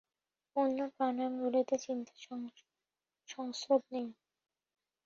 [0.55, 2.19] অন্য প্রাণায়ামগুলিতে চিন্তার
[3.29, 4.07] সংস্রব নাই।